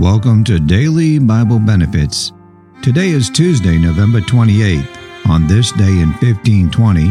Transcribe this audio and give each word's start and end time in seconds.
Welcome 0.00 0.44
to 0.44 0.58
Daily 0.58 1.18
Bible 1.18 1.58
Benefits. 1.58 2.32
Today 2.82 3.10
is 3.10 3.28
Tuesday, 3.28 3.76
November 3.76 4.20
28th. 4.20 5.28
On 5.28 5.46
this 5.46 5.72
day 5.72 5.90
in 5.90 6.08
1520, 6.22 7.10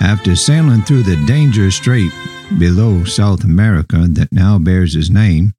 after 0.00 0.34
sailing 0.34 0.80
through 0.80 1.02
the 1.02 1.22
dangerous 1.26 1.76
strait 1.76 2.10
below 2.58 3.04
South 3.04 3.44
America 3.44 4.06
that 4.08 4.32
now 4.32 4.58
bears 4.58 4.94
his 4.94 5.10
name, 5.10 5.52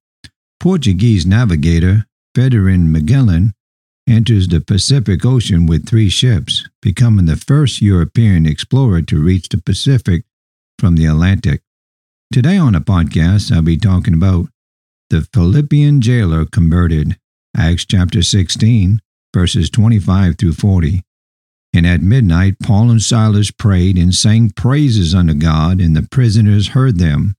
Portuguese 0.59 1.27
navigator 1.27 2.07
Ferdinand 2.33 2.91
Magellan 2.91 3.53
enters 4.09 4.47
the 4.47 4.59
Pacific 4.59 5.23
Ocean 5.23 5.67
with 5.67 5.87
three 5.87 6.09
ships, 6.09 6.67
becoming 6.81 7.27
the 7.27 7.35
first 7.35 7.83
European 7.83 8.47
explorer 8.47 9.03
to 9.03 9.21
reach 9.21 9.47
the 9.49 9.61
Pacific 9.61 10.23
from 10.79 10.95
the 10.95 11.05
Atlantic. 11.05 11.61
Today 12.31 12.57
on 12.57 12.73
the 12.73 12.79
podcast, 12.79 13.51
I'll 13.51 13.61
be 13.61 13.77
talking 13.77 14.15
about 14.15 14.47
the 15.13 15.27
Philippian 15.31 16.01
jailer 16.01 16.43
converted, 16.43 17.19
Acts 17.55 17.85
chapter 17.85 18.23
16, 18.23 18.99
verses 19.31 19.69
25 19.69 20.39
through 20.39 20.53
40. 20.53 21.03
And 21.71 21.85
at 21.85 22.01
midnight, 22.01 22.55
Paul 22.63 22.89
and 22.89 22.99
Silas 22.99 23.51
prayed 23.51 23.95
and 23.95 24.11
sang 24.11 24.49
praises 24.49 25.13
unto 25.13 25.35
God, 25.35 25.79
and 25.79 25.95
the 25.95 26.01
prisoners 26.01 26.69
heard 26.69 26.97
them. 26.97 27.35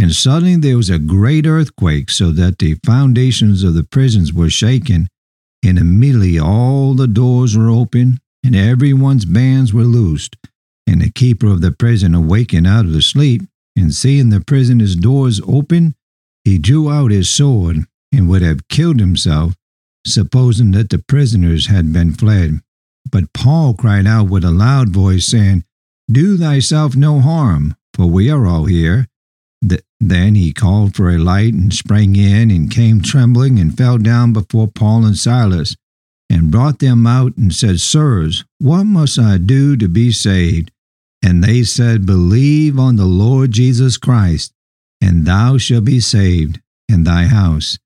And 0.00 0.12
suddenly 0.12 0.54
there 0.54 0.76
was 0.76 0.90
a 0.90 1.00
great 1.00 1.44
earthquake, 1.44 2.08
so 2.08 2.30
that 2.30 2.60
the 2.60 2.78
foundations 2.86 3.64
of 3.64 3.74
the 3.74 3.82
prisons 3.82 4.32
were 4.32 4.48
shaken. 4.48 5.08
And 5.64 5.76
immediately 5.76 6.38
all 6.38 6.94
the 6.94 7.08
doors 7.08 7.58
were 7.58 7.68
open, 7.68 8.20
and 8.44 8.54
everyone's 8.54 9.24
bands 9.24 9.74
were 9.74 9.82
loosed. 9.82 10.36
And 10.86 11.02
the 11.02 11.10
keeper 11.10 11.48
of 11.48 11.62
the 11.62 11.72
prison 11.72 12.14
awakened 12.14 12.68
out 12.68 12.84
of 12.84 12.92
the 12.92 13.02
sleep, 13.02 13.42
and 13.76 13.92
seeing 13.92 14.28
the 14.28 14.40
prisoners' 14.40 14.94
doors 14.94 15.40
open, 15.44 15.96
he 16.48 16.58
drew 16.58 16.90
out 16.90 17.10
his 17.10 17.28
sword 17.28 17.84
and 18.10 18.28
would 18.28 18.40
have 18.40 18.68
killed 18.68 19.00
himself, 19.00 19.54
supposing 20.06 20.70
that 20.70 20.88
the 20.88 20.98
prisoners 20.98 21.66
had 21.66 21.92
been 21.92 22.12
fled. 22.12 22.60
But 23.10 23.34
Paul 23.34 23.74
cried 23.74 24.06
out 24.06 24.30
with 24.30 24.44
a 24.44 24.50
loud 24.50 24.88
voice, 24.88 25.26
saying, 25.26 25.64
Do 26.10 26.38
thyself 26.38 26.96
no 26.96 27.20
harm, 27.20 27.76
for 27.92 28.06
we 28.06 28.30
are 28.30 28.46
all 28.46 28.64
here. 28.64 29.06
Th- 29.66 29.82
then 30.00 30.36
he 30.36 30.52
called 30.54 30.94
for 30.94 31.10
a 31.10 31.18
light 31.18 31.52
and 31.52 31.72
sprang 31.72 32.16
in 32.16 32.50
and 32.50 32.70
came 32.70 33.02
trembling 33.02 33.58
and 33.58 33.76
fell 33.76 33.98
down 33.98 34.32
before 34.32 34.68
Paul 34.68 35.04
and 35.04 35.18
Silas 35.18 35.76
and 36.30 36.50
brought 36.50 36.78
them 36.78 37.06
out 37.06 37.36
and 37.36 37.54
said, 37.54 37.80
Sirs, 37.80 38.44
what 38.58 38.84
must 38.84 39.18
I 39.18 39.36
do 39.36 39.76
to 39.76 39.88
be 39.88 40.12
saved? 40.12 40.70
And 41.22 41.44
they 41.44 41.62
said, 41.62 42.06
Believe 42.06 42.78
on 42.78 42.96
the 42.96 43.06
Lord 43.06 43.50
Jesus 43.50 43.98
Christ, 43.98 44.52
and 45.00 45.26
thou 45.26 45.58
shalt 45.58 45.84
be 45.84 46.00
saved 46.00 46.60
in 46.88 47.04
thy 47.04 47.24
house. 47.24 47.78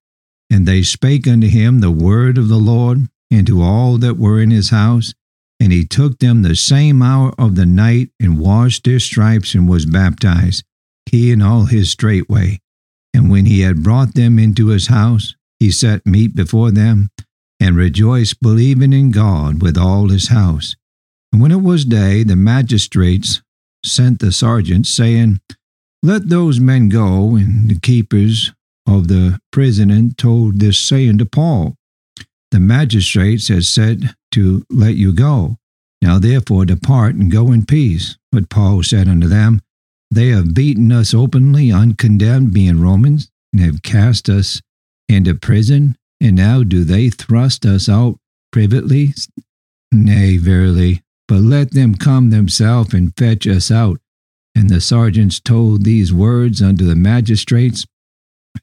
And 0.51 0.67
they 0.67 0.83
spake 0.83 1.27
unto 1.27 1.49
him 1.49 1.81
the 1.81 1.91
word 1.91 2.39
of 2.39 2.49
the 2.49 2.59
Lord, 2.59 3.09
and 3.31 3.47
to 3.47 3.63
all 3.63 3.97
that 3.99 4.19
were 4.19 4.41
in 4.41 4.51
his 4.51 4.71
house. 4.71 5.15
And 5.59 5.73
he 5.73 5.87
took 5.87 6.19
them 6.19 6.43
the 6.43 6.57
same 6.57 7.03
hour 7.03 7.33
of 7.39 7.55
the 7.55 7.67
night, 7.67 8.11
and 8.21 8.39
washed 8.39 8.85
their 8.85 9.01
stripes, 9.01 9.55
and 9.55 9.69
was 9.69 9.87
baptized, 9.87 10.65
he 11.07 11.33
and 11.33 11.43
all 11.43 11.65
his 11.65 11.91
straightway. 11.91 12.61
And 13.15 13.31
when 13.31 13.47
he 13.47 13.61
had 13.61 13.83
brought 13.83 14.15
them 14.15 14.39
into 14.39 14.69
his 14.69 14.89
house, 14.89 15.35
he 15.59 15.71
set 15.71 16.07
meat 16.07 16.35
before 16.35 16.71
them, 16.71 17.11
and 17.61 17.77
rejoiced, 17.77 18.41
believing 18.43 18.93
in 18.93 19.11
God 19.11 19.63
with 19.63 19.79
all 19.79 20.09
his 20.09 20.29
house. 20.29 20.75
And 21.33 21.41
when 21.41 21.53
it 21.53 21.63
was 21.63 21.85
day, 21.85 22.25
the 22.25 22.37
magistrates 22.37 23.41
sent 23.85 24.19
the 24.19 24.33
sergeants, 24.33 24.91
saying, 24.91 25.41
let 26.03 26.29
those 26.29 26.59
men 26.59 26.89
go, 26.89 27.37
and 27.37 27.71
the 27.71 27.79
keepers 27.79 28.53
of 28.87 29.09
the 29.09 29.39
prison 29.53 30.15
told 30.15 30.59
this 30.59 30.79
saying 30.79 31.19
to 31.19 31.27
Paul, 31.27 31.77
The 32.51 32.61
magistrates 32.61 33.49
had 33.49 33.65
said 33.65 34.15
to 34.33 34.65
let 34.69 34.97
you 34.97 35.13
go. 35.13 35.59
Now 36.01 36.19
therefore 36.19 36.65
depart 36.65 37.15
and 37.15 37.31
go 37.31 37.53
in 37.53 37.65
peace. 37.65 38.17
But 38.33 38.51
Paul 38.51 38.83
said 38.83 39.07
unto 39.07 39.29
them, 39.29 39.61
They 40.11 40.29
have 40.29 40.55
beaten 40.55 40.91
us 40.91 41.15
openly, 41.15 41.71
uncondemned, 41.71 42.53
being 42.53 42.81
Romans, 42.81 43.31
and 43.53 43.63
have 43.63 43.83
cast 43.83 44.29
us 44.29 44.61
into 45.09 45.35
prison, 45.35 45.97
and 46.21 46.35
now 46.35 46.65
do 46.65 46.83
they 46.83 47.11
thrust 47.11 47.65
us 47.65 47.89
out 47.89 48.19
privately? 48.51 49.15
Nay, 49.93 50.39
verily, 50.39 51.03
but 51.29 51.41
let 51.41 51.73
them 51.73 51.95
come 51.95 52.31
themselves 52.31 52.95
and 52.95 53.17
fetch 53.17 53.47
us 53.47 53.71
out 53.71 54.02
and 54.55 54.69
the 54.69 54.81
sergeants 54.81 55.41
told 55.41 55.85
these 55.85 56.13
words 56.13 56.61
unto 56.63 56.85
the 56.85 56.97
magistrates, 56.97 57.87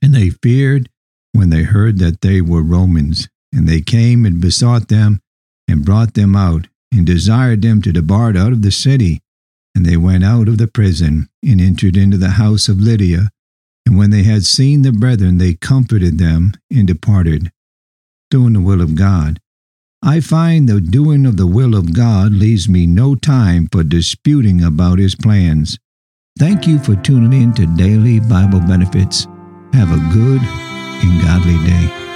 and 0.01 0.13
they 0.13 0.29
feared 0.29 0.89
when 1.33 1.49
they 1.49 1.63
heard 1.63 1.99
that 1.99 2.21
they 2.21 2.41
were 2.41 2.63
Romans. 2.63 3.27
And 3.51 3.67
they 3.67 3.81
came 3.81 4.25
and 4.25 4.39
besought 4.39 4.89
them, 4.89 5.21
and 5.67 5.83
brought 5.83 6.13
them 6.13 6.35
out, 6.35 6.67
and 6.91 7.05
desired 7.05 7.63
them 7.63 7.81
to 7.81 7.91
depart 7.91 8.37
out 8.37 8.51
of 8.51 8.61
the 8.61 8.71
city. 8.71 9.21
And 9.73 9.85
they 9.85 9.97
went 9.97 10.23
out 10.23 10.47
of 10.47 10.59
the 10.59 10.67
prison, 10.67 11.29
and 11.41 11.59
entered 11.59 11.97
into 11.97 12.17
the 12.17 12.31
house 12.31 12.69
of 12.69 12.79
Lydia. 12.79 13.29
And 13.87 13.97
when 13.97 14.11
they 14.11 14.21
had 14.21 14.43
seen 14.43 14.83
the 14.83 14.91
brethren, 14.91 15.39
they 15.39 15.55
comforted 15.55 16.19
them, 16.19 16.53
and 16.69 16.87
departed, 16.87 17.51
doing 18.29 18.53
the 18.53 18.61
will 18.61 18.81
of 18.81 18.93
God. 18.93 19.39
I 20.01 20.21
find 20.21 20.69
the 20.69 20.79
doing 20.79 21.25
of 21.25 21.35
the 21.35 21.47
will 21.47 21.75
of 21.75 21.93
God 21.93 22.31
leaves 22.31 22.69
me 22.69 22.87
no 22.87 23.15
time 23.15 23.67
for 23.69 23.83
disputing 23.83 24.63
about 24.63 24.97
his 24.97 25.13
plans. 25.13 25.77
Thank 26.37 26.65
you 26.65 26.79
for 26.79 26.95
tuning 26.95 27.33
in 27.33 27.53
to 27.55 27.65
Daily 27.75 28.21
Bible 28.21 28.61
Benefits. 28.61 29.27
Have 29.73 29.91
a 29.91 30.13
good 30.13 30.41
and 30.41 31.21
godly 31.21 31.57
day. 31.67 32.08